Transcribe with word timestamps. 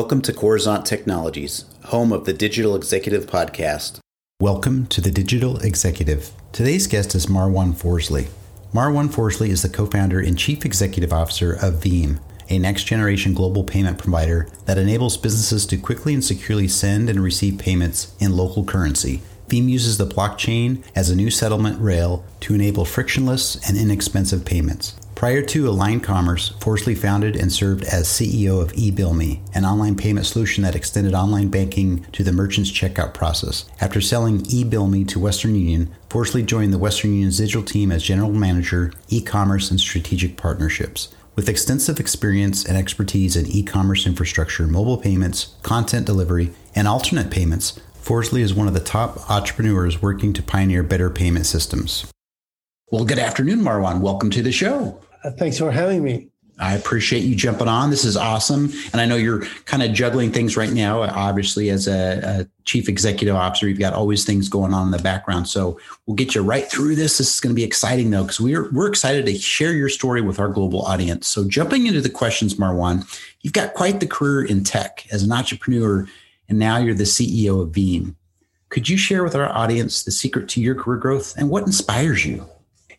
Welcome 0.00 0.22
to 0.22 0.32
Coruzant 0.32 0.86
Technologies, 0.86 1.66
home 1.84 2.10
of 2.10 2.24
the 2.24 2.32
Digital 2.32 2.74
Executive 2.74 3.26
Podcast. 3.26 3.98
Welcome 4.40 4.86
to 4.86 5.02
the 5.02 5.10
Digital 5.10 5.58
Executive. 5.58 6.30
Today's 6.52 6.86
guest 6.86 7.14
is 7.14 7.26
Marwan 7.26 7.74
Forzley. 7.74 8.28
Marwan 8.72 9.08
Forzley 9.08 9.50
is 9.50 9.60
the 9.60 9.68
co 9.68 9.84
founder 9.84 10.18
and 10.18 10.38
chief 10.38 10.64
executive 10.64 11.12
officer 11.12 11.52
of 11.52 11.74
Veem, 11.74 12.18
a 12.48 12.58
next 12.58 12.84
generation 12.84 13.34
global 13.34 13.62
payment 13.62 13.98
provider 13.98 14.48
that 14.64 14.78
enables 14.78 15.18
businesses 15.18 15.66
to 15.66 15.76
quickly 15.76 16.14
and 16.14 16.24
securely 16.24 16.66
send 16.66 17.10
and 17.10 17.22
receive 17.22 17.58
payments 17.58 18.16
in 18.18 18.34
local 18.34 18.64
currency. 18.64 19.20
Veem 19.48 19.68
uses 19.68 19.98
the 19.98 20.06
blockchain 20.06 20.82
as 20.96 21.10
a 21.10 21.14
new 21.14 21.30
settlement 21.30 21.78
rail 21.78 22.24
to 22.40 22.54
enable 22.54 22.86
frictionless 22.86 23.56
and 23.68 23.76
inexpensive 23.76 24.46
payments. 24.46 24.96
Prior 25.20 25.42
to 25.42 25.68
Align 25.68 26.00
Commerce, 26.00 26.52
Forzley 26.60 26.96
founded 26.96 27.36
and 27.36 27.52
served 27.52 27.84
as 27.84 28.08
CEO 28.08 28.58
of 28.58 28.72
eBillMe, 28.72 29.42
an 29.54 29.66
online 29.66 29.94
payment 29.94 30.24
solution 30.24 30.62
that 30.62 30.74
extended 30.74 31.12
online 31.12 31.48
banking 31.48 32.04
to 32.12 32.24
the 32.24 32.32
merchant's 32.32 32.72
checkout 32.72 33.12
process. 33.12 33.66
After 33.82 34.00
selling 34.00 34.40
eBillMe 34.44 35.06
to 35.08 35.20
Western 35.20 35.56
Union, 35.56 35.94
Forzley 36.08 36.46
joined 36.46 36.72
the 36.72 36.78
Western 36.78 37.12
Union's 37.12 37.36
digital 37.36 37.62
team 37.62 37.92
as 37.92 38.02
general 38.02 38.32
manager, 38.32 38.94
e-commerce 39.10 39.70
and 39.70 39.78
strategic 39.78 40.38
partnerships. 40.38 41.08
With 41.36 41.50
extensive 41.50 42.00
experience 42.00 42.64
and 42.64 42.78
expertise 42.78 43.36
in 43.36 43.46
e-commerce 43.46 44.06
infrastructure, 44.06 44.66
mobile 44.66 44.96
payments, 44.96 45.54
content 45.62 46.06
delivery, 46.06 46.50
and 46.74 46.88
alternate 46.88 47.30
payments, 47.30 47.78
Forzley 48.02 48.40
is 48.40 48.54
one 48.54 48.68
of 48.68 48.72
the 48.72 48.80
top 48.80 49.30
entrepreneurs 49.30 50.00
working 50.00 50.32
to 50.32 50.42
pioneer 50.42 50.82
better 50.82 51.10
payment 51.10 51.44
systems. 51.44 52.10
Well, 52.90 53.04
good 53.04 53.18
afternoon, 53.18 53.60
Marwan. 53.60 54.00
Welcome 54.00 54.30
to 54.30 54.42
the 54.42 54.50
show. 54.50 54.98
Uh, 55.22 55.30
thanks 55.30 55.58
for 55.58 55.70
having 55.70 56.02
me. 56.02 56.30
I 56.60 56.74
appreciate 56.74 57.20
you 57.20 57.34
jumping 57.34 57.68
on. 57.68 57.88
This 57.88 58.04
is 58.04 58.18
awesome. 58.18 58.70
And 58.92 59.00
I 59.00 59.06
know 59.06 59.16
you're 59.16 59.46
kind 59.64 59.82
of 59.82 59.94
juggling 59.94 60.30
things 60.30 60.58
right 60.58 60.70
now. 60.70 61.00
Obviously, 61.00 61.70
as 61.70 61.88
a, 61.88 62.20
a, 62.22 62.46
chief 62.64 62.88
executive 62.88 63.34
officer, 63.34 63.66
you've 63.66 63.80
got 63.80 63.94
always 63.94 64.24
things 64.24 64.48
going 64.48 64.72
on 64.72 64.86
in 64.86 64.90
the 64.92 65.02
background. 65.02 65.48
So 65.48 65.80
we'll 66.06 66.14
get 66.14 66.34
you 66.34 66.42
right 66.42 66.70
through 66.70 66.94
this. 66.94 67.18
This 67.18 67.34
is 67.34 67.40
going 67.40 67.50
to 67.50 67.56
be 67.56 67.64
exciting, 67.64 68.10
though, 68.10 68.22
because 68.22 68.40
we're, 68.40 68.70
we're 68.70 68.88
excited 68.88 69.26
to 69.26 69.34
share 69.38 69.72
your 69.72 69.88
story 69.88 70.20
with 70.20 70.38
our 70.38 70.48
global 70.48 70.82
audience. 70.82 71.26
So 71.26 71.48
jumping 71.48 71.86
into 71.86 72.00
the 72.00 72.10
questions, 72.10 72.54
Marwan, 72.54 73.08
you've 73.40 73.54
got 73.54 73.74
quite 73.74 73.98
the 73.98 74.06
career 74.06 74.44
in 74.44 74.62
tech 74.62 75.06
as 75.10 75.22
an 75.22 75.32
entrepreneur, 75.32 76.06
and 76.48 76.58
now 76.58 76.76
you're 76.76 76.94
the 76.94 77.04
CEO 77.04 77.62
of 77.62 77.70
Veem. 77.70 78.14
Could 78.68 78.88
you 78.88 78.96
share 78.96 79.24
with 79.24 79.34
our 79.34 79.48
audience 79.48 80.04
the 80.04 80.12
secret 80.12 80.48
to 80.50 80.60
your 80.60 80.76
career 80.76 80.98
growth 80.98 81.34
and 81.36 81.48
what 81.48 81.64
inspires 81.64 82.24
you? 82.24 82.46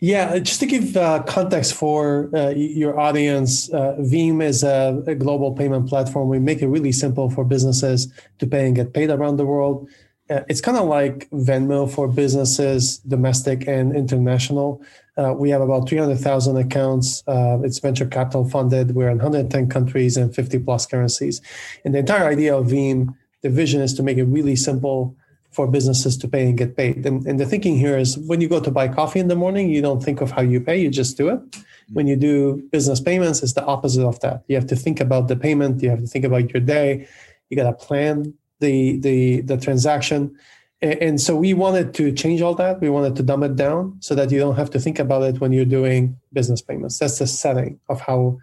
Yeah, 0.04 0.40
just 0.40 0.60
to 0.62 0.66
give 0.66 0.98
uh, 0.98 1.22
context 1.28 1.76
for 1.76 2.36
uh, 2.36 2.50
your 2.50 3.00
audience, 3.00 3.72
uh, 3.72 3.96
Veem 4.00 4.44
is 4.44 4.64
a, 4.64 5.04
a, 5.06 5.14
global 5.14 5.54
payment 5.54 5.88
platform. 5.88 6.28
We 6.28 6.40
make 6.40 6.64
it 6.64 6.68
really 6.70 6.92
simple 6.92 7.30
for 7.30 7.46
businesses 7.46 8.12
to 8.40 8.48
pay 8.48 8.66
and 8.66 8.76
get 8.76 8.96
paid 8.96 9.12
around 9.12 9.38
the 9.38 9.46
world. 9.46 9.88
Uh, 10.28 10.42
it's 10.50 10.60
kind 10.60 10.76
of 10.76 10.88
like 10.88 11.30
Venmo 11.30 11.88
for 11.88 12.08
businesses, 12.08 12.98
domestic 12.98 13.68
and 13.68 13.96
international. 13.96 14.82
Uh, 15.18 15.36
we 15.38 15.52
have 15.52 15.62
about 15.62 15.88
300,000 15.88 16.58
accounts. 16.58 17.22
Uh, 17.28 17.60
it's 17.64 17.78
venture 17.78 18.08
capital 18.08 18.50
funded. 18.50 18.96
We're 18.96 19.10
in 19.10 19.20
110 19.20 19.70
countries 19.70 20.18
and 20.18 20.34
50 20.34 20.58
plus 20.60 20.88
currencies. 20.88 21.42
And 21.86 21.94
the 21.94 22.00
entire 22.00 22.26
idea 22.26 22.58
of 22.58 22.66
Veem, 22.66 23.14
the 23.44 23.52
vision 23.52 23.82
is 23.82 23.94
to 23.94 24.02
make 24.02 24.18
it 24.18 24.24
really 24.24 24.56
simple 24.56 25.16
for 25.52 25.68
businesses 25.68 26.18
to 26.18 26.28
pay 26.28 26.48
and 26.48 26.58
get 26.58 26.78
paid. 26.78 27.06
And, 27.06 27.26
and 27.28 27.40
the 27.40 27.46
thinking 27.46 27.78
here 27.78 27.98
is 27.98 28.18
when 28.18 28.40
you 28.42 28.48
go 28.48 28.60
to 28.60 28.72
buy 28.72 28.88
coffee 28.88 29.20
in 29.20 29.28
the 29.28 29.36
morning, 29.36 29.70
you 29.70 29.82
don't 29.82 30.02
think 30.02 30.22
of 30.22 30.32
how 30.32 30.42
you 30.42 30.62
pay, 30.62 30.82
you 30.82 30.90
just 30.90 31.18
do 31.18 31.28
it. 31.30 31.40
Mm-hmm. 31.40 31.94
When 31.94 32.08
you 32.08 32.16
do 32.16 32.64
business 32.72 33.02
payments, 33.02 33.44
it's 33.44 33.54
the 33.54 33.66
opposite 33.66 34.06
of 34.06 34.20
that. 34.22 34.44
You 34.48 34.56
have 34.56 34.68
to 34.68 34.76
think 34.76 35.00
about 35.02 35.28
the 35.28 35.36
payment, 35.36 35.84
you 35.84 35.90
have 35.90 36.00
to 36.00 36.08
think 36.08 36.26
about 36.26 36.54
your 36.54 36.62
day, 36.62 37.08
you 37.50 37.58
got 37.58 37.70
to 37.70 37.86
plan 37.86 38.34
the, 38.62 38.98
the, 39.00 39.42
the 39.42 39.58
transaction. 39.58 40.38
And, 40.82 41.02
and 41.02 41.22
so 41.22 41.36
we 41.36 41.54
wanted 41.54 41.94
to 41.96 42.14
change 42.14 42.42
all 42.42 42.56
that. 42.56 42.80
We 42.80 42.90
wanted 42.90 43.18
to 43.18 43.24
dumb 43.24 43.44
it 43.44 43.58
down 43.58 43.98
so 44.00 44.16
that 44.16 44.32
you 44.32 44.40
don't 44.40 44.56
have 44.56 44.70
to 44.72 44.80
think 44.80 45.00
about 45.00 45.24
it 45.24 45.42
when 45.42 45.52
you're 45.52 45.66
doing 45.66 46.18
business 46.32 46.62
payments. 46.62 46.98
That's 46.98 47.20
the 47.20 47.28
setting 47.28 47.80
of 47.90 48.00
how 48.00 48.38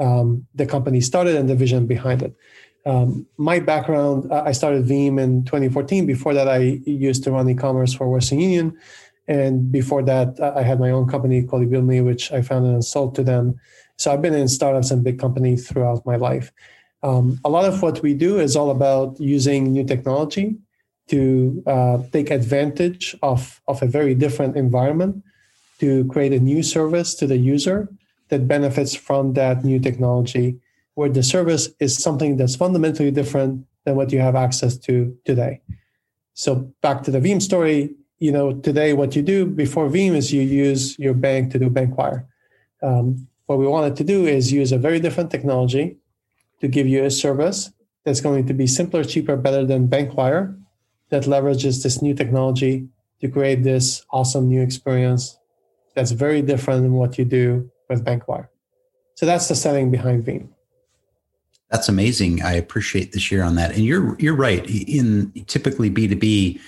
um, 0.00 0.46
the 0.54 0.66
company 0.66 1.00
started 1.00 1.36
and 1.36 1.48
the 1.48 1.54
vision 1.54 1.86
behind 1.86 2.22
it. 2.22 2.34
Um, 2.88 3.26
my 3.36 3.60
background, 3.60 4.32
I 4.32 4.52
started 4.52 4.86
Veem 4.86 5.20
in 5.20 5.44
2014. 5.44 6.06
Before 6.06 6.32
that, 6.32 6.48
I 6.48 6.80
used 6.86 7.22
to 7.24 7.30
run 7.30 7.50
e-commerce 7.50 7.92
for 7.92 8.08
Western 8.08 8.40
Union. 8.40 8.78
And 9.28 9.70
before 9.70 10.02
that, 10.04 10.40
I 10.40 10.62
had 10.62 10.80
my 10.80 10.90
own 10.90 11.06
company 11.06 11.42
called 11.42 11.64
eBillMe, 11.68 12.02
which 12.02 12.32
I 12.32 12.40
founded 12.40 12.72
and 12.72 12.82
sold 12.82 13.14
to 13.16 13.22
them. 13.22 13.60
So 13.98 14.10
I've 14.10 14.22
been 14.22 14.32
in 14.32 14.48
startups 14.48 14.90
and 14.90 15.04
big 15.04 15.18
companies 15.18 15.68
throughout 15.68 16.06
my 16.06 16.16
life. 16.16 16.50
Um, 17.02 17.38
a 17.44 17.50
lot 17.50 17.66
of 17.66 17.82
what 17.82 18.02
we 18.02 18.14
do 18.14 18.40
is 18.40 18.56
all 18.56 18.70
about 18.70 19.20
using 19.20 19.72
new 19.72 19.84
technology 19.84 20.56
to 21.08 21.62
uh, 21.66 21.98
take 22.10 22.30
advantage 22.30 23.14
of, 23.22 23.60
of 23.68 23.82
a 23.82 23.86
very 23.86 24.14
different 24.14 24.56
environment 24.56 25.22
to 25.80 26.06
create 26.06 26.32
a 26.32 26.40
new 26.40 26.62
service 26.62 27.14
to 27.16 27.26
the 27.26 27.36
user 27.36 27.86
that 28.30 28.48
benefits 28.48 28.94
from 28.94 29.34
that 29.34 29.62
new 29.62 29.78
technology 29.78 30.58
where 30.98 31.08
the 31.08 31.22
service 31.22 31.68
is 31.78 31.96
something 31.96 32.36
that's 32.36 32.56
fundamentally 32.56 33.12
different 33.12 33.64
than 33.84 33.94
what 33.94 34.10
you 34.10 34.18
have 34.18 34.34
access 34.34 34.76
to 34.76 35.16
today. 35.24 35.60
So 36.34 36.56
back 36.82 37.04
to 37.04 37.12
the 37.12 37.20
Veem 37.20 37.40
story, 37.40 37.94
you 38.18 38.32
know, 38.32 38.46
today 38.68 38.94
what 38.94 39.14
you 39.14 39.22
do 39.22 39.46
before 39.46 39.88
Veem 39.88 40.16
is 40.16 40.32
you 40.32 40.42
use 40.42 40.98
your 40.98 41.14
bank 41.14 41.52
to 41.52 41.58
do 41.60 41.70
bank 41.70 41.96
wire. 41.96 42.26
Um, 42.82 43.28
what 43.46 43.60
we 43.60 43.66
wanted 43.68 43.94
to 43.94 44.02
do 44.02 44.26
is 44.26 44.52
use 44.52 44.72
a 44.72 44.76
very 44.76 44.98
different 44.98 45.30
technology 45.30 45.98
to 46.60 46.66
give 46.66 46.88
you 46.88 47.04
a 47.04 47.12
service 47.12 47.70
that's 48.04 48.20
going 48.20 48.46
to 48.46 48.52
be 48.52 48.66
simpler, 48.66 49.04
cheaper, 49.04 49.36
better 49.36 49.64
than 49.64 49.86
bank 49.86 50.16
wire 50.16 50.58
that 51.10 51.30
leverages 51.32 51.80
this 51.84 52.02
new 52.02 52.12
technology 52.12 52.88
to 53.20 53.28
create 53.28 53.62
this 53.62 54.04
awesome 54.10 54.48
new 54.48 54.62
experience 54.62 55.38
that's 55.94 56.10
very 56.10 56.42
different 56.42 56.82
than 56.82 56.94
what 56.94 57.18
you 57.18 57.24
do 57.24 57.70
with 57.88 58.04
bank 58.04 58.26
wire. 58.26 58.50
So 59.14 59.26
that's 59.26 59.46
the 59.46 59.54
setting 59.54 59.92
behind 59.92 60.24
Veem. 60.24 60.48
That's 61.70 61.88
amazing. 61.88 62.42
I 62.42 62.52
appreciate 62.52 63.12
the 63.12 63.20
share 63.20 63.42
on 63.42 63.56
that. 63.56 63.72
And 63.72 63.84
you're 63.84 64.16
you're 64.18 64.34
right. 64.34 64.64
In 64.68 65.32
typically 65.46 65.90
B 65.90 66.08
two 66.08 66.16
B, 66.16 66.60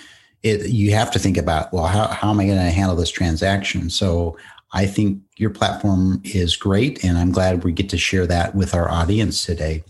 you 0.43 0.93
have 0.93 1.11
to 1.13 1.19
think 1.19 1.37
about 1.37 1.73
well, 1.73 1.87
how 1.87 2.09
how 2.09 2.31
am 2.31 2.41
I 2.41 2.47
going 2.47 2.59
to 2.59 2.71
handle 2.71 2.97
this 2.97 3.11
transaction? 3.11 3.91
So 3.91 4.37
I 4.73 4.87
think 4.87 5.21
your 5.37 5.51
platform 5.51 6.21
is 6.25 6.55
great, 6.57 7.03
and 7.03 7.19
I'm 7.19 7.33
glad 7.33 7.65
we 7.65 7.73
get 7.73 7.89
to 7.91 7.99
share 7.99 8.27
that 8.27 8.55
with 8.55 8.75
our 8.75 8.89
audience 8.89 9.45
today. 9.45 9.83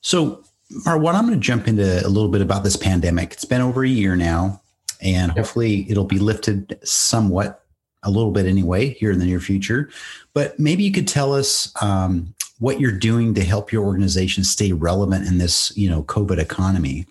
So, 0.00 0.42
Marwan, 0.86 1.14
I'm 1.14 1.26
going 1.26 1.38
to 1.38 1.46
jump 1.46 1.68
into 1.68 2.06
a 2.06 2.08
little 2.08 2.30
bit 2.30 2.40
about 2.40 2.64
this 2.64 2.76
pandemic. 2.76 3.32
It's 3.32 3.44
been 3.44 3.60
over 3.60 3.84
a 3.84 3.88
year 3.88 4.16
now, 4.16 4.62
and 5.02 5.32
hopefully 5.32 5.86
it'll 5.90 6.04
be 6.04 6.18
lifted 6.18 6.78
somewhat, 6.82 7.62
a 8.02 8.10
little 8.10 8.30
bit 8.30 8.46
anyway, 8.46 8.94
here 8.94 9.10
in 9.10 9.18
the 9.18 9.26
near 9.26 9.40
future. 9.40 9.90
But 10.32 10.58
maybe 10.58 10.82
you 10.82 10.92
could 10.92 11.08
tell 11.08 11.34
us 11.34 11.70
um, 11.82 12.34
what 12.62 12.78
you're 12.78 12.92
doing 12.92 13.34
to 13.34 13.42
help 13.42 13.72
your 13.72 13.84
organization 13.84 14.44
stay 14.44 14.72
relevant 14.72 15.26
in 15.26 15.38
this, 15.38 15.76
you 15.76 15.90
know, 15.90 16.04
COVID 16.04 16.38
economy. 16.38 17.06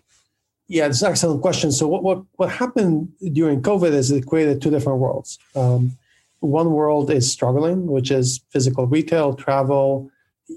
Yeah, 0.69 0.85
it's 0.85 1.01
an 1.01 1.12
excellent 1.12 1.41
question. 1.41 1.73
So 1.73 1.89
what 1.89 2.03
what 2.03 2.23
what 2.38 2.50
happened 2.50 3.09
during 3.34 3.62
COVID 3.62 3.91
is 3.91 4.12
it 4.12 4.25
created 4.25 4.62
two 4.62 4.72
different 4.72 5.00
worlds. 5.00 5.38
Um, 5.53 5.97
one 6.39 6.72
world 6.72 7.12
is 7.12 7.29
struggling, 7.29 7.88
which 7.88 8.12
is 8.12 8.39
physical 8.50 8.88
retail, 8.88 9.34
travel, 9.34 10.09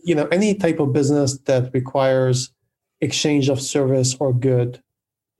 you 0.05 0.15
know, 0.15 0.27
any 0.27 0.55
type 0.55 0.79
of 0.79 0.93
business 0.93 1.39
that 1.39 1.75
requires 1.75 2.53
exchange 3.01 3.49
of 3.49 3.61
service 3.61 4.15
or 4.21 4.33
good, 4.33 4.81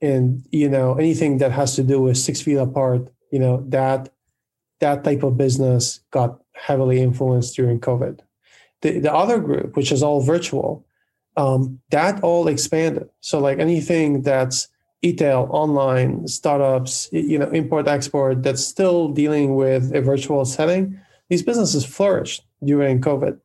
and 0.01 0.43
you 0.51 0.67
know 0.67 0.95
anything 0.95 1.37
that 1.37 1.53
has 1.53 1.77
to 1.77 1.83
do 1.83 2.01
with 2.01 2.17
six 2.17 2.41
feet 2.41 2.57
apart. 2.57 3.07
You 3.31 3.39
know 3.39 3.63
that 3.69 4.09
that 4.81 5.05
type 5.05 5.23
of 5.23 5.37
business 5.37 6.01
got 6.11 6.41
heavily 6.51 6.99
influenced 6.99 7.55
during 7.55 7.79
COVID. 7.79 8.19
The, 8.81 8.99
the 8.99 9.13
other 9.13 9.39
group, 9.39 9.75
which 9.75 9.91
is 9.91 10.03
all 10.03 10.21
virtual, 10.21 10.85
um, 11.37 11.79
that 11.91 12.23
all 12.23 12.47
expanded. 12.47 13.09
So 13.21 13.39
like 13.39 13.59
anything 13.59 14.21
that's 14.21 14.67
retail, 15.03 15.47
online, 15.51 16.27
startups, 16.27 17.09
you 17.11 17.37
know, 17.37 17.49
import 17.49 17.87
export 17.87 18.43
that's 18.43 18.65
still 18.65 19.09
dealing 19.09 19.55
with 19.55 19.93
a 19.93 20.01
virtual 20.01 20.45
setting, 20.45 20.99
these 21.29 21.43
businesses 21.43 21.85
flourished 21.85 22.43
during 22.63 23.01
COVID. 23.01 23.39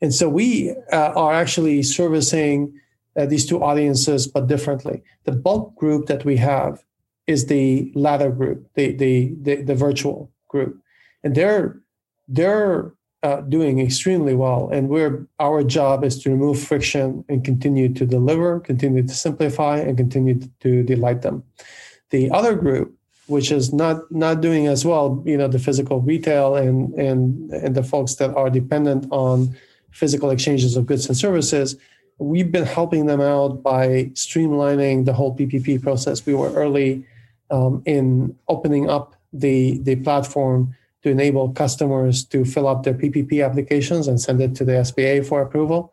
And 0.00 0.12
so 0.14 0.28
we 0.28 0.74
uh, 0.92 1.12
are 1.16 1.32
actually 1.32 1.82
servicing 1.82 2.78
uh, 3.16 3.26
these 3.26 3.46
two 3.46 3.62
audiences, 3.62 4.26
but 4.26 4.46
differently. 4.46 5.02
The 5.24 5.32
bulk 5.32 5.74
group 5.76 6.06
that 6.06 6.24
we 6.24 6.36
have 6.36 6.84
is 7.26 7.46
the 7.46 7.90
latter 7.94 8.30
group, 8.30 8.68
the 8.74 8.92
the 8.92 9.34
the, 9.40 9.62
the 9.62 9.74
virtual 9.74 10.30
group, 10.48 10.78
and 11.24 11.34
they're 11.34 11.80
they're 12.28 12.92
uh, 13.26 13.40
doing 13.56 13.80
extremely 13.80 14.34
well. 14.34 14.68
And 14.72 14.88
we're 14.88 15.26
our 15.40 15.64
job 15.64 16.04
is 16.04 16.14
to 16.22 16.30
remove 16.30 16.56
friction 16.70 17.24
and 17.28 17.44
continue 17.44 17.88
to 17.98 18.04
deliver, 18.06 18.60
continue 18.60 19.02
to 19.02 19.14
simplify, 19.14 19.78
and 19.78 19.96
continue 19.96 20.36
to 20.60 20.82
delight 20.84 21.22
them. 21.22 21.42
The 22.10 22.30
other 22.30 22.54
group, 22.54 22.88
which 23.26 23.50
is 23.50 23.72
not 23.72 23.96
not 24.12 24.40
doing 24.40 24.68
as 24.68 24.84
well, 24.84 25.22
you 25.26 25.36
know, 25.36 25.48
the 25.48 25.58
physical 25.58 26.00
retail 26.00 26.54
and 26.54 26.76
and 26.94 27.50
and 27.64 27.74
the 27.74 27.82
folks 27.82 28.14
that 28.20 28.30
are 28.40 28.50
dependent 28.60 29.02
on 29.10 29.56
physical 29.90 30.30
exchanges 30.30 30.76
of 30.76 30.86
goods 30.86 31.08
and 31.08 31.16
services, 31.16 31.68
we've 32.18 32.52
been 32.52 32.68
helping 32.78 33.06
them 33.06 33.20
out 33.20 33.62
by 33.62 33.86
streamlining 34.24 35.04
the 35.04 35.14
whole 35.18 35.34
PPP 35.36 35.82
process. 35.82 36.24
We 36.24 36.34
were 36.34 36.52
early 36.52 37.04
um, 37.50 37.82
in 37.86 38.36
opening 38.46 38.88
up 38.88 39.16
the, 39.32 39.78
the 39.78 39.96
platform 39.96 40.76
to 41.06 41.12
enable 41.12 41.52
customers 41.52 42.24
to 42.24 42.44
fill 42.44 42.66
up 42.66 42.82
their 42.82 42.92
PPP 42.92 43.44
applications 43.44 44.08
and 44.08 44.20
send 44.20 44.40
it 44.40 44.56
to 44.56 44.64
the 44.64 44.72
SBA 44.72 45.24
for 45.24 45.40
approval. 45.40 45.92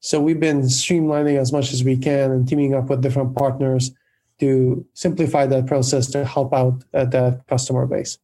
So 0.00 0.20
we've 0.20 0.38
been 0.38 0.60
streamlining 0.60 1.38
as 1.38 1.50
much 1.50 1.72
as 1.72 1.82
we 1.82 1.96
can 1.96 2.30
and 2.30 2.46
teaming 2.46 2.74
up 2.74 2.90
with 2.90 3.00
different 3.00 3.34
partners 3.34 3.90
to 4.38 4.84
simplify 4.92 5.46
that 5.46 5.66
process 5.66 6.08
to 6.08 6.26
help 6.26 6.52
out 6.52 6.84
uh, 6.92 7.06
that 7.06 7.46
customer 7.46 7.86
base. 7.86 8.18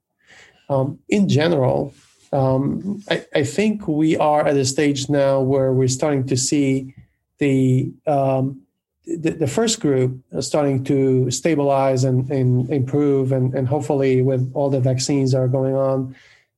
Um, 0.69 0.99
in 1.09 1.27
general, 1.27 1.95
um, 2.35 3.03
I, 3.09 3.25
I, 3.35 3.43
think 3.43 3.89
we 3.89 4.17
are 4.19 4.47
at 4.47 4.57
a 4.57 4.65
stage 4.65 5.09
now 5.09 5.41
where 5.41 5.73
we're 5.73 5.89
starting 5.89 6.27
to 6.27 6.37
see 6.37 6.95
the 7.39 7.93
um, 8.07 8.61
the, 9.07 9.31
the, 9.31 9.47
first 9.47 9.81
group 9.81 10.19
starting 10.41 10.83
to 10.85 11.31
stabilize 11.31 12.05
and, 12.05 12.29
and 12.31 12.69
improve, 12.71 13.33
and, 13.33 13.55
and 13.55 13.69
hopefully 13.69 14.21
with 14.21 14.51
all 14.53 14.69
the 14.69 14.81
vaccines 14.81 15.33
that 15.33 15.39
are 15.39 15.49
going 15.49 15.75
on, 15.75 16.17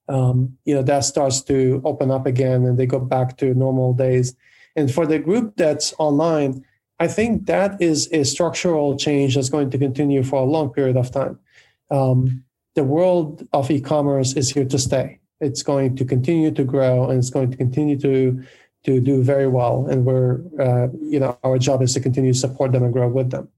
um, 0.08 0.56
you 0.64 0.74
know 0.74 0.82
that 0.82 1.04
starts 1.04 1.42
to 1.42 1.82
open 1.84 2.10
up 2.10 2.26
again, 2.26 2.64
and 2.64 2.78
they 2.78 2.86
go 2.86 2.98
back 2.98 3.36
to 3.38 3.52
normal 3.54 3.92
days. 3.92 4.34
And 4.76 4.92
for 4.92 5.06
the 5.06 5.18
group 5.18 5.56
that's 5.56 5.92
online, 5.98 6.64
I 6.98 7.08
think 7.08 7.46
that 7.46 7.80
is 7.82 8.08
a 8.12 8.24
structural 8.24 8.96
change 8.96 9.34
that's 9.34 9.50
going 9.50 9.70
to 9.70 9.78
continue 9.78 10.22
for 10.22 10.40
a 10.40 10.44
long 10.44 10.70
period 10.70 10.96
of 10.96 11.10
time. 11.10 11.38
Um, 11.90 12.44
the 12.74 12.84
world 12.84 13.46
of 13.52 13.70
e-commerce 13.70 14.34
is 14.34 14.50
here 14.50 14.64
to 14.64 14.78
stay. 14.78 15.20
It's 15.40 15.62
going 15.62 15.96
to 15.96 16.04
continue 16.04 16.50
to 16.52 16.64
grow, 16.64 17.10
and 17.10 17.18
it's 17.18 17.30
going 17.30 17.50
to 17.50 17.56
continue 17.56 17.98
to 18.00 18.42
to 18.88 19.00
do 19.00 19.23
very 19.23 19.46
well. 19.46 19.87
And 19.87 20.05
we're, 20.05 20.40
uh, 20.58 20.88
you 21.00 21.20
know, 21.20 21.38
our 21.44 21.58
job 21.58 21.82
is 21.82 21.93
to 21.94 22.00
continue 22.00 22.32
to 22.32 22.38
support 22.38 22.73
them 22.73 22.82
and 22.82 22.93
grow 22.93 23.08
with 23.08 23.31
them. 23.31 23.49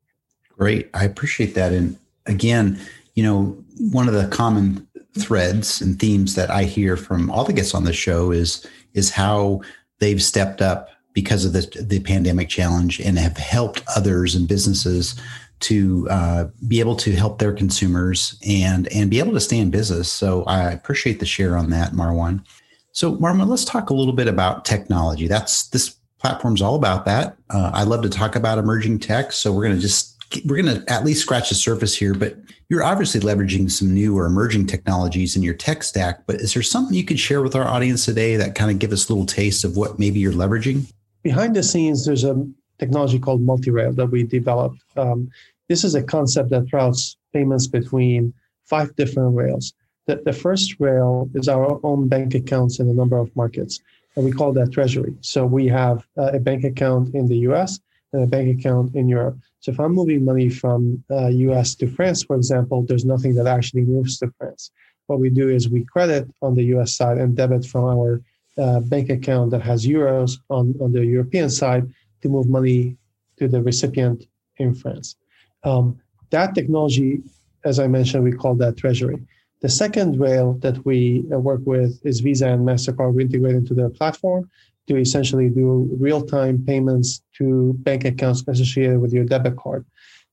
Great, 0.59 0.91
I 0.93 1.05
appreciate 1.05 1.55
that. 1.55 1.73
And 1.73 1.97
again, 2.27 2.79
you 3.15 3.23
know, 3.23 3.57
one 3.79 4.09
of 4.09 4.15
the 4.15 4.27
common 4.27 4.87
threads 5.19 5.81
and 5.81 5.99
themes 5.99 6.35
that 6.35 6.51
I 6.51 6.65
hear 6.65 6.97
from 6.97 7.31
all 7.31 7.45
the 7.45 7.53
guests 7.53 7.75
on 7.75 7.85
the 7.85 7.93
show 7.93 8.33
is 8.33 8.67
is 8.95 9.11
how 9.11 9.61
they've 10.01 10.23
stepped 10.23 10.61
up 10.61 10.89
because 11.13 11.45
of 11.45 11.53
the, 11.53 11.63
the 11.81 12.01
pandemic 12.01 12.49
challenge 12.49 13.01
and 13.01 13.19
have 13.19 13.37
helped 13.37 13.83
others 13.97 14.35
and 14.35 14.49
businesses 14.49 15.15
to 15.61 16.09
uh, 16.11 16.47
be 16.67 16.81
able 16.81 16.97
to 16.97 17.13
help 17.13 17.39
their 17.39 17.53
consumers 17.53 18.39
and 18.47 18.89
and 18.93 19.11
be 19.11 19.21
able 19.21 19.33
to 19.33 19.41
stay 19.41 19.59
in 19.59 19.71
business. 19.71 20.11
So 20.11 20.43
I 20.45 20.73
appreciate 20.73 21.21
the 21.21 21.27
share 21.27 21.57
on 21.57 21.71
that, 21.71 21.93
Marwan. 21.93 22.45
So 22.93 23.17
Marwan, 23.17 23.47
let's 23.49 23.65
talk 23.65 23.91
a 23.91 23.95
little 23.95 24.13
bit 24.13 24.29
about 24.29 24.65
technology. 24.65 25.29
That's 25.29 25.69
this 25.69 25.97
platform's 26.19 26.63
all 26.63 26.75
about 26.75 27.05
that. 27.07 27.37
Uh, 27.49 27.71
I 27.73 27.85
love 27.85 28.03
to 28.03 28.11
talk 28.11 28.37
about 28.37 28.59
emerging 28.59 28.99
tech, 28.99 29.33
so 29.33 29.53
we're 29.53 29.65
going 29.65 29.77
to 29.77 29.81
just 29.81 30.17
we're 30.45 30.63
going 30.63 30.83
to 30.83 30.93
at 30.93 31.05
least 31.05 31.23
scratch 31.23 31.49
the 31.49 31.55
surface 31.55 31.97
here. 31.97 32.15
But 32.15 32.37
you're 32.69 32.85
obviously 32.85 33.21
leveraging 33.21 33.71
some 33.71 33.93
new 33.93 34.17
or 34.17 34.27
emerging 34.27 34.67
technologies 34.67 35.35
in 35.35 35.43
your 35.43 35.55
tech 35.55 35.83
stack. 35.83 36.27
But 36.27 36.37
is 36.37 36.55
there 36.55 36.63
something 36.63 36.95
you 36.95 37.05
could 37.05 37.19
share 37.19 37.43
with 37.43 37.57
our 37.57 37.67
audience 37.67 38.05
today 38.05 38.37
that 38.37 38.55
kind 38.55 38.71
of 38.71 38.79
give 38.79 38.93
us 38.93 39.09
a 39.09 39.13
little 39.13 39.27
taste 39.27 39.65
of 39.65 39.77
what 39.77 39.99
maybe 39.99 40.21
you're 40.21 40.33
leveraging? 40.33 40.87
behind 41.23 41.55
the 41.55 41.63
scenes, 41.63 42.05
there's 42.05 42.25
a 42.25 42.47
technology 42.79 43.19
called 43.19 43.41
multi-rail 43.41 43.93
that 43.93 44.07
we 44.07 44.23
developed. 44.23 44.83
Um, 44.97 45.31
this 45.69 45.85
is 45.85 45.95
a 45.95 46.03
concept 46.03 46.51
that 46.51 46.73
routes 46.73 47.17
payments 47.33 47.67
between 47.67 48.33
five 48.65 48.95
different 48.97 49.37
rails. 49.37 49.73
The, 50.07 50.23
the 50.25 50.33
first 50.33 50.77
rail 50.81 51.29
is 51.35 51.49
our 51.49 51.81
own 51.85 52.09
bank 52.09 52.35
accounts 52.35 52.81
in 52.81 52.89
a 52.89 52.95
number 52.95 53.19
of 53.19 53.35
markets, 53.37 53.81
and 54.17 54.25
we 54.25 54.33
call 54.33 54.53
that 54.55 54.73
treasury. 54.73 55.15
So 55.21 55.47
we 55.47 55.69
have 55.69 56.07
uh, 56.19 56.33
a 56.33 56.41
bank 56.41 56.65
account 56.65 57.15
in 57.15 57.27
the 57.27 57.39
US 57.49 57.79
and 58.13 58.25
a 58.25 58.27
bank 58.27 58.59
account 58.59 58.95
in 58.95 59.09
Europe. 59.09 59.39
So 59.61 59.73
if 59.73 59.79
I'm 59.79 59.93
moving 59.93 60.25
money 60.25 60.49
from 60.49 61.05
uh, 61.11 61.29
US 61.29 61.75
to 61.77 61.87
France, 61.87 62.25
for 62.25 62.37
example, 62.37 62.83
there's 62.83 63.05
nothing 63.05 63.35
that 63.35 63.47
actually 63.47 63.83
moves 63.83 64.19
to 64.19 64.33
France. 64.39 64.71
What 65.07 65.21
we 65.21 65.31
do 65.31 65.49
is 65.49 65.69
we 65.69 65.85
credit 65.85 66.29
on 66.43 66.55
the 66.55 66.65
US 66.75 66.95
side 66.97 67.19
and 67.19 67.37
debit 67.37 67.67
from 67.67 67.85
our 67.85 68.23
uh, 68.59 68.81
bank 68.81 69.11
account 69.11 69.51
that 69.53 69.63
has 69.63 69.87
euros 69.87 70.39
on, 70.49 70.75
on 70.81 70.93
the 70.93 71.05
European 71.05 71.51
side 71.51 71.89
to 72.23 72.29
move 72.29 72.49
money 72.49 72.97
to 73.39 73.49
the 73.49 73.63
recipient 73.63 74.27
in 74.57 74.75
France. 74.75 75.17
Um, 75.65 75.99
that 76.31 76.55
technology, 76.55 77.23
as 77.65 77.79
I 77.79 77.87
mentioned, 77.87 78.25
we 78.25 78.33
call 78.33 78.55
that 78.57 78.77
treasury. 78.77 79.19
The 79.61 79.69
second 79.69 80.19
rail 80.19 80.55
that 80.61 80.85
we 80.87 81.25
uh, 81.33 81.39
work 81.39 81.61
with 81.65 82.01
is 82.05 82.21
Visa 82.21 82.49
and 82.49 82.67
MasterCard. 82.67 83.15
We 83.15 83.25
integrate 83.25 83.57
into 83.57 83.75
their 83.75 83.91
platform 83.91 84.51
to 84.89 84.97
essentially 84.97 85.51
do 85.51 85.89
real 86.01 86.23
time 86.23 86.65
payments 86.65 87.23
to 87.37 87.75
bank 87.81 88.05
accounts 88.05 88.43
associated 88.49 89.01
with 89.01 89.13
your 89.13 89.25
debit 89.25 89.57
card. 89.57 89.85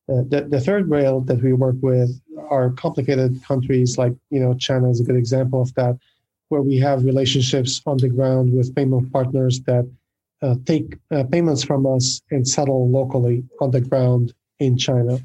Uh, 0.09 0.23
the, 0.29 0.47
the 0.49 0.61
third 0.61 0.89
rail 0.89 1.19
that 1.21 1.41
we 1.41 1.51
work 1.51 1.75
with 1.81 2.09
are 2.49 2.71
complicated 2.71 3.43
countries 3.43 3.97
like, 3.97 4.13
you 4.29 4.39
know, 4.39 4.53
China 4.53 4.89
is 4.89 5.01
a 5.01 5.03
good 5.03 5.17
example 5.17 5.61
of 5.61 5.73
that 5.75 5.97
where 6.47 6.61
we 6.61 6.77
have 6.77 7.03
relationships 7.03 7.81
on 7.85 7.97
the 7.97 8.07
ground 8.07 8.53
with 8.53 8.73
payment 8.73 9.11
partners 9.11 9.59
that 9.63 9.85
uh, 10.41 10.55
take 10.65 10.97
uh, 11.11 11.23
payments 11.25 11.63
from 11.63 11.85
us 11.85 12.21
and 12.31 12.47
settle 12.47 12.89
locally 12.89 13.43
on 13.59 13.71
the 13.71 13.81
ground 13.81 14.33
in 14.59 14.77
China. 14.77 15.19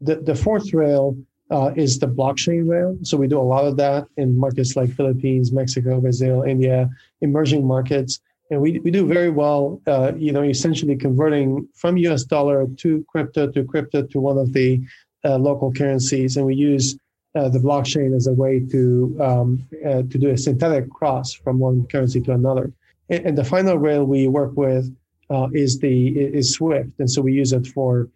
The, 0.00 0.16
the 0.16 0.34
fourth 0.34 0.72
rail 0.72 1.16
uh, 1.50 1.72
is 1.76 1.98
the 1.98 2.08
blockchain 2.08 2.68
rail. 2.68 2.96
So 3.02 3.16
we 3.16 3.28
do 3.28 3.38
a 3.38 3.42
lot 3.42 3.64
of 3.64 3.76
that 3.76 4.06
in 4.16 4.38
markets 4.38 4.76
like 4.76 4.90
Philippines, 4.90 5.52
Mexico, 5.52 6.00
Brazil, 6.00 6.42
India, 6.42 6.88
emerging 7.20 7.66
markets. 7.66 8.20
And 8.50 8.60
we, 8.60 8.78
we 8.80 8.90
do 8.90 9.06
very 9.06 9.30
well, 9.30 9.80
uh, 9.86 10.12
you 10.16 10.32
know, 10.32 10.42
essentially 10.42 10.96
converting 10.96 11.68
from 11.74 11.96
US 11.98 12.24
dollar 12.24 12.66
to 12.66 13.04
crypto 13.08 13.50
to 13.50 13.64
crypto 13.64 14.02
to 14.02 14.20
one 14.20 14.38
of 14.38 14.52
the 14.52 14.80
uh, 15.24 15.38
local 15.38 15.72
currencies. 15.72 16.36
And 16.36 16.46
we 16.46 16.54
use 16.54 16.96
uh, 17.34 17.48
the 17.48 17.58
blockchain 17.58 18.14
as 18.14 18.26
a 18.26 18.32
way 18.32 18.60
to 18.60 19.16
um, 19.20 19.66
uh, 19.84 20.02
to 20.02 20.18
do 20.18 20.30
a 20.30 20.38
synthetic 20.38 20.88
cross 20.90 21.32
from 21.32 21.58
one 21.58 21.86
currency 21.86 22.20
to 22.22 22.32
another. 22.32 22.72
And, 23.08 23.26
and 23.26 23.38
the 23.38 23.44
final 23.44 23.76
rail 23.76 24.04
we 24.04 24.28
work 24.28 24.52
with 24.56 24.94
uh, 25.30 25.48
is 25.52 25.78
the 25.78 26.10
is 26.10 26.52
Swift, 26.52 26.90
and 27.00 27.10
so 27.10 27.22
we 27.22 27.32
use 27.32 27.52
it 27.52 27.66
for 27.66 28.08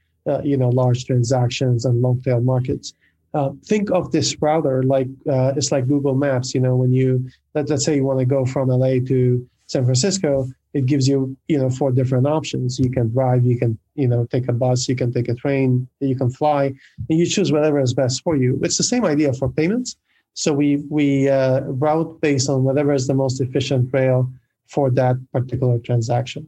you 0.45 0.57
know 0.57 0.69
large 0.69 1.07
transactions 1.07 1.85
and 1.85 2.01
long 2.01 2.21
tail 2.21 2.41
markets. 2.41 2.93
Uh, 3.35 3.51
think 3.65 3.91
of 3.91 4.11
this 4.11 4.35
router 4.41 4.83
like 4.83 5.09
uh, 5.29 5.53
it's 5.57 5.71
like 5.71 5.87
Google 5.87 6.15
Maps. 6.15 6.55
You 6.55 6.61
know, 6.61 6.77
when 6.77 6.93
you 6.93 7.29
let, 7.55 7.69
let's 7.69 7.85
say 7.85 7.97
you 7.97 8.05
want 8.05 8.21
to 8.21 8.25
go 8.25 8.47
from 8.47 8.69
LA 8.69 9.01
to 9.07 9.47
San 9.67 9.85
Francisco, 9.85 10.49
it 10.75 10.87
gives 10.87 11.09
you 11.09 11.37
you 11.49 11.59
know 11.59 11.71
four 11.71 11.93
different 11.93 12.27
options. 12.27 12.79
You 12.79 12.91
can 12.91 13.11
drive 13.11 13.45
you 13.45 13.59
can 13.59 13.79
you 13.95 14.09
know 14.09 14.27
take 14.27 14.49
a 14.49 14.53
bus 14.53 14.89
you 14.89 14.97
can 14.97 15.13
take 15.13 15.29
a 15.29 15.35
train 15.35 15.89
you 16.01 16.17
can 16.17 16.31
fly 16.31 16.73
and 17.09 17.19
you 17.19 17.27
choose 17.27 17.53
whatever 17.53 17.81
is 17.81 17.95
best 17.95 18.23
for 18.23 18.37
you. 18.37 18.59
It's 18.63 18.77
the 18.77 18.85
same 18.85 19.05
idea 19.05 19.33
for 19.33 19.49
payments. 19.49 19.97
So 20.35 20.53
we 20.53 20.85
we 20.89 21.29
uh, 21.29 21.61
route 21.61 22.21
based 22.21 22.49
on 22.49 22.65
whatever 22.65 22.93
is 22.93 23.07
the 23.07 23.15
most 23.15 23.41
efficient 23.41 23.91
rail 23.93 24.31
for 24.67 24.91
that 24.91 25.17
particular 25.33 25.79
transaction. 25.79 26.47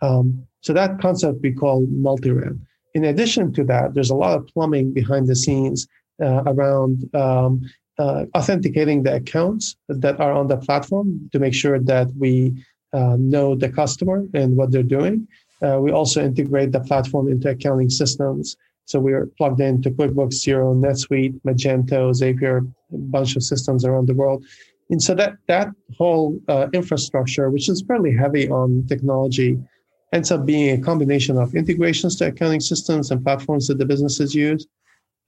Um, 0.00 0.46
so 0.60 0.72
that 0.72 1.00
concept 1.00 1.42
we 1.42 1.52
call 1.52 1.86
multi-rail. 1.86 2.56
In 2.94 3.04
addition 3.04 3.52
to 3.54 3.64
that 3.64 3.94
there's 3.94 4.10
a 4.10 4.14
lot 4.14 4.36
of 4.36 4.46
plumbing 4.46 4.92
behind 4.92 5.26
the 5.26 5.36
scenes 5.36 5.86
uh, 6.22 6.42
around 6.46 7.14
um, 7.14 7.60
uh, 7.98 8.24
authenticating 8.34 9.02
the 9.02 9.14
accounts 9.14 9.76
that 9.88 10.20
are 10.20 10.32
on 10.32 10.48
the 10.48 10.56
platform 10.56 11.28
to 11.32 11.38
make 11.38 11.54
sure 11.54 11.78
that 11.78 12.08
we 12.18 12.54
uh, 12.92 13.16
know 13.18 13.54
the 13.54 13.68
customer 13.68 14.26
and 14.34 14.56
what 14.56 14.70
they're 14.70 14.82
doing. 14.82 15.26
Uh, 15.62 15.78
we 15.80 15.90
also 15.90 16.22
integrate 16.22 16.72
the 16.72 16.80
platform 16.80 17.28
into 17.28 17.48
accounting 17.48 17.90
systems. 17.90 18.56
So 18.84 19.00
we 19.00 19.12
are 19.12 19.26
plugged 19.38 19.60
into 19.60 19.90
QuickBooks, 19.90 20.34
Xero, 20.34 20.76
NetSuite, 20.76 21.40
Magento, 21.42 22.12
Zapier, 22.12 22.58
a 22.92 22.96
bunch 22.96 23.34
of 23.34 23.42
systems 23.42 23.84
around 23.84 24.06
the 24.06 24.14
world. 24.14 24.44
And 24.90 25.02
so 25.02 25.14
that 25.14 25.34
that 25.48 25.68
whole 25.98 26.38
uh, 26.48 26.68
infrastructure, 26.72 27.50
which 27.50 27.68
is 27.68 27.82
fairly 27.82 28.14
heavy 28.14 28.48
on 28.48 28.86
technology, 28.86 29.58
ends 30.12 30.30
up 30.30 30.46
being 30.46 30.78
a 30.78 30.82
combination 30.82 31.36
of 31.36 31.54
integrations 31.56 32.14
to 32.16 32.28
accounting 32.28 32.60
systems 32.60 33.10
and 33.10 33.24
platforms 33.24 33.66
that 33.66 33.78
the 33.78 33.84
businesses 33.86 34.34
use, 34.34 34.66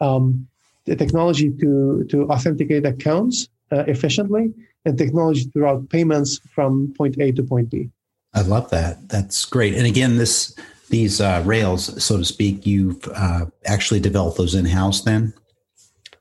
um, 0.01 0.47
the 0.89 0.97
technology 0.97 1.51
to 1.61 2.05
to 2.11 2.29
authenticate 2.29 2.85
accounts 2.87 3.49
uh, 3.71 3.85
efficiently, 3.87 4.53
and 4.85 4.99
technology 4.99 5.45
to 5.53 5.61
route 5.61 5.89
payments 5.91 6.41
from 6.55 6.93
point 6.97 7.17
A 7.21 7.33
to 7.33 7.43
point 7.43 7.71
B. 7.71 7.91
I 8.35 8.43
love 8.43 8.71
that. 8.71 9.09
That's 9.09 9.45
great. 9.45 9.75
And 9.75 9.87
again, 9.87 10.19
this 10.19 10.57
these 10.91 11.21
uh, 11.21 11.43
rails, 11.45 12.03
so 12.03 12.17
to 12.17 12.25
speak, 12.25 12.67
you've 12.67 13.07
uh, 13.15 13.47
actually 13.67 14.01
developed 14.01 14.39
those 14.39 14.55
in 14.55 14.65
house. 14.65 15.03
Then 15.03 15.33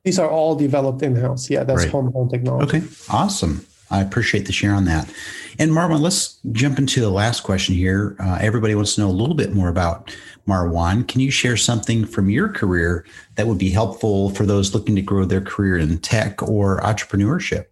these 0.04 0.20
are 0.20 0.30
all 0.30 0.56
developed 0.56 1.02
in 1.02 1.16
house. 1.16 1.50
Yeah, 1.50 1.64
that's 1.64 1.84
right. 1.84 1.92
homegrown 1.92 2.30
technology. 2.30 2.78
Okay, 2.78 2.88
awesome. 3.10 3.66
I 3.90 4.02
appreciate 4.02 4.46
the 4.46 4.54
share 4.54 4.74
on 4.74 4.86
that. 4.86 5.12
And 5.60 5.72
Marwan, 5.72 6.02
let's 6.02 6.40
jump 6.52 6.78
into 6.78 7.02
the 7.02 7.10
last 7.10 7.42
question 7.42 7.74
here. 7.74 8.16
Uh, 8.20 8.38
everybody 8.40 8.76
wants 8.76 8.96
to 8.96 9.02
know 9.02 9.10
a 9.10 9.12
little 9.12 9.36
bit 9.36 9.54
more 9.54 9.70
about 9.70 10.16
Marwan. 10.48 11.08
Can 11.08 11.22
you 11.22 11.32
share 11.32 11.58
something 11.58 12.06
from 12.06 12.30
your 12.30 12.50
career 12.50 13.06
that 13.36 13.48
would 13.48 13.58
be 13.58 13.70
helpful 13.70 14.30
for 14.32 14.46
those 14.46 14.74
looking 14.74 14.96
to 14.96 15.02
grow 15.02 15.26
their 15.26 15.42
career 15.42 15.78
in 15.78 15.98
tech 16.00 16.44
or 16.44 16.80
entrepreneurship? 16.82 17.66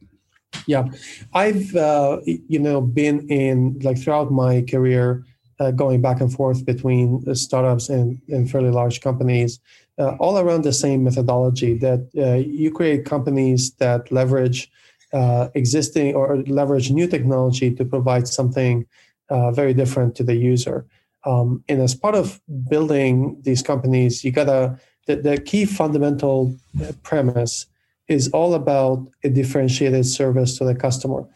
Yeah, 0.68 0.88
I've 1.34 1.76
uh, 1.76 2.22
you 2.26 2.60
know 2.60 2.80
been 2.80 3.28
in 3.30 3.78
like 3.84 4.00
throughout 4.00 4.32
my 4.32 4.62
career 4.62 5.26
uh, 5.60 5.72
going 5.72 6.02
back 6.02 6.22
and 6.22 6.32
forth 6.32 6.66
between 6.66 7.24
startups 7.36 7.90
and, 7.90 8.22
and 8.30 8.50
fairly 8.50 8.72
large 8.72 9.02
companies, 9.02 9.60
uh, 9.98 10.16
all 10.20 10.38
around 10.38 10.64
the 10.64 10.74
same 10.74 11.04
methodology 11.04 11.78
that 11.78 12.10
uh, 12.18 12.36
you 12.36 12.72
create 12.72 13.06
companies 13.06 13.72
that 13.76 14.12
leverage 14.12 14.72
uh, 15.16 15.48
existing 15.62 16.14
or 16.14 16.44
leverage 16.60 16.92
new 16.92 17.08
technology 17.08 17.74
to 17.78 17.84
provide 17.86 18.28
something 18.28 18.86
uh, 19.30 19.50
very 19.52 19.74
different 19.74 20.14
to 20.18 20.24
the 20.24 20.36
user. 20.36 20.86
Um, 21.26 21.64
and 21.70 21.82
as 21.82 21.96
part 21.96 22.16
of 22.16 22.40
building 22.70 23.38
these 23.48 23.62
companies, 23.72 24.24
you 24.24 24.32
gotta 24.32 24.78
the, 25.08 25.16
the 25.16 25.38
key 25.50 25.66
fundamental 25.66 26.56
premise 27.04 27.68
is 28.08 28.30
all 28.30 28.54
about 28.54 29.08
a 29.24 29.30
differentiated 29.30 30.06
service 30.06 30.58
to 30.58 30.66
the 30.66 30.76
customer. 30.76 31.28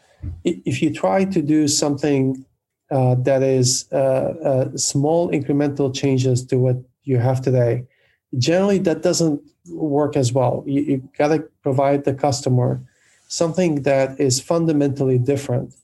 If 0.44 0.82
you 0.82 0.92
try 0.92 1.24
to 1.24 1.40
do 1.42 1.66
something 1.66 2.44
uh, 2.90 3.14
that 3.28 3.42
is 3.42 3.86
uh, 3.92 3.96
uh, 3.96 4.76
small 4.76 5.30
incremental 5.30 5.94
changes 5.94 6.44
to 6.46 6.58
what 6.58 6.76
you 7.04 7.18
have 7.18 7.40
today, 7.40 7.84
generally 8.38 8.78
that 8.78 9.02
doesn't 9.02 9.40
work 9.70 10.16
as 10.16 10.32
well. 10.32 10.64
You, 10.66 10.82
you 10.82 11.08
got 11.16 11.28
to 11.28 11.48
provide 11.62 12.04
the 12.04 12.14
customer 12.14 12.82
something 13.30 13.82
that 13.82 14.20
is 14.20 14.40
fundamentally 14.40 15.18
different 15.18 15.74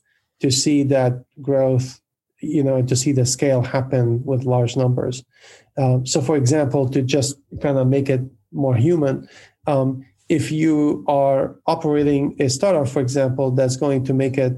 to 0.41 0.51
see 0.51 0.83
that 0.83 1.23
growth, 1.41 1.99
you 2.41 2.63
know, 2.63 2.81
to 2.83 2.95
see 2.95 3.11
the 3.11 3.25
scale 3.25 3.61
happen 3.61 4.23
with 4.23 4.43
large 4.43 4.77
numbers. 4.77 5.23
Um, 5.77 6.05
so, 6.05 6.21
for 6.21 6.35
example, 6.35 6.87
to 6.89 7.01
just 7.01 7.39
kind 7.61 7.77
of 7.77 7.87
make 7.87 8.09
it 8.09 8.21
more 8.51 8.75
human, 8.75 9.27
um, 9.65 10.05
if 10.29 10.51
you 10.51 11.05
are 11.07 11.55
operating 11.65 12.35
a 12.39 12.49
startup, 12.49 12.89
for 12.89 12.99
example, 12.99 13.51
that's 13.51 13.77
going 13.77 14.03
to 14.03 14.13
make 14.13 14.37
it 14.37 14.53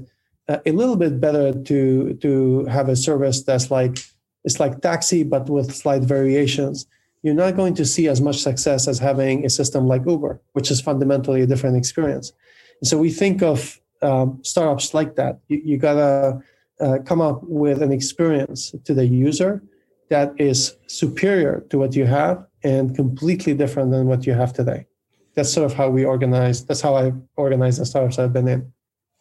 a 0.66 0.72
little 0.72 0.96
bit 0.96 1.20
better 1.20 1.52
to 1.52 2.14
to 2.14 2.64
have 2.66 2.88
a 2.88 2.96
service 2.96 3.42
that's 3.42 3.70
like 3.70 3.98
it's 4.44 4.58
like 4.58 4.80
taxi 4.80 5.22
but 5.22 5.48
with 5.48 5.74
slight 5.74 6.02
variations 6.02 6.86
you're 7.22 7.34
not 7.34 7.56
going 7.56 7.74
to 7.74 7.84
see 7.84 8.08
as 8.08 8.20
much 8.20 8.38
success 8.38 8.88
as 8.88 8.98
having 8.98 9.44
a 9.44 9.50
system 9.50 9.86
like 9.86 10.02
uber 10.06 10.40
which 10.52 10.70
is 10.70 10.80
fundamentally 10.80 11.42
a 11.42 11.46
different 11.46 11.76
experience 11.76 12.32
and 12.80 12.88
so 12.88 12.98
we 12.98 13.10
think 13.10 13.42
of 13.42 13.80
um, 14.02 14.40
startups 14.42 14.94
like 14.94 15.16
that. 15.16 15.40
You, 15.48 15.60
you 15.64 15.78
gotta 15.78 16.42
uh, 16.80 16.98
come 17.04 17.20
up 17.20 17.42
with 17.42 17.82
an 17.82 17.92
experience 17.92 18.74
to 18.84 18.94
the 18.94 19.06
user 19.06 19.62
that 20.08 20.32
is 20.38 20.76
superior 20.86 21.64
to 21.70 21.78
what 21.78 21.94
you 21.94 22.06
have 22.06 22.44
and 22.64 22.94
completely 22.96 23.54
different 23.54 23.90
than 23.90 24.06
what 24.06 24.26
you 24.26 24.32
have 24.32 24.52
today. 24.52 24.86
That's 25.34 25.52
sort 25.52 25.70
of 25.70 25.76
how 25.76 25.88
we 25.90 26.04
organize 26.04 26.64
that's 26.64 26.80
how 26.80 26.96
i 26.96 27.12
organize 27.36 27.78
the 27.78 27.86
startups 27.86 28.18
i've 28.18 28.32
been 28.32 28.48
in. 28.48 28.72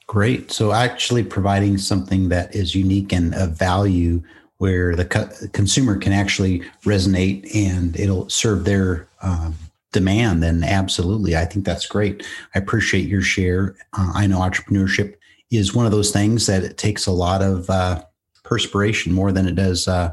Great. 0.07 0.51
So 0.51 0.71
actually 0.71 1.23
providing 1.23 1.77
something 1.77 2.29
that 2.29 2.55
is 2.55 2.73
unique 2.73 3.13
and 3.13 3.35
of 3.35 3.51
value 3.51 4.23
where 4.57 4.95
the 4.95 5.05
co- 5.05 5.29
consumer 5.53 5.97
can 5.97 6.11
actually 6.11 6.61
resonate 6.83 7.53
and 7.55 7.97
it'll 7.97 8.27
serve 8.27 8.65
their 8.65 9.07
um, 9.21 9.55
demand, 9.91 10.43
then 10.43 10.63
absolutely. 10.63 11.35
I 11.35 11.45
think 11.45 11.65
that's 11.65 11.85
great. 11.85 12.25
I 12.55 12.59
appreciate 12.59 13.07
your 13.07 13.21
share. 13.21 13.75
Uh, 13.93 14.11
I 14.13 14.27
know 14.27 14.39
entrepreneurship 14.39 15.15
is 15.51 15.73
one 15.73 15.85
of 15.85 15.91
those 15.91 16.11
things 16.11 16.45
that 16.45 16.63
it 16.63 16.77
takes 16.77 17.07
a 17.07 17.11
lot 17.11 17.41
of 17.41 17.69
uh, 17.69 18.03
perspiration 18.43 19.13
more 19.13 19.31
than 19.31 19.47
it 19.47 19.55
does, 19.55 19.87
uh, 19.87 20.11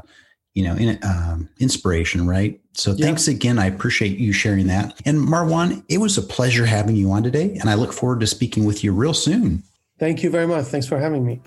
you 0.53 0.63
know, 0.63 0.75
in, 0.75 0.97
um, 1.03 1.49
inspiration, 1.59 2.27
right? 2.27 2.59
So 2.73 2.91
yeah. 2.91 3.05
thanks 3.05 3.27
again. 3.27 3.59
I 3.59 3.65
appreciate 3.67 4.17
you 4.17 4.33
sharing 4.33 4.67
that. 4.67 4.99
And 5.05 5.19
Marwan, 5.19 5.83
it 5.89 5.99
was 5.99 6.17
a 6.17 6.21
pleasure 6.21 6.65
having 6.65 6.95
you 6.95 7.11
on 7.11 7.23
today, 7.23 7.55
and 7.59 7.69
I 7.69 7.75
look 7.75 7.93
forward 7.93 8.19
to 8.21 8.27
speaking 8.27 8.65
with 8.65 8.83
you 8.83 8.93
real 8.93 9.13
soon. 9.13 9.63
Thank 9.99 10.23
you 10.23 10.29
very 10.29 10.47
much. 10.47 10.65
Thanks 10.65 10.87
for 10.87 10.99
having 10.99 11.25
me. 11.25 11.41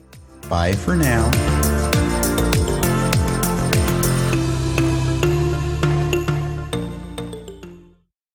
Bye 0.48 0.72
for 0.72 0.96
now. 0.96 1.59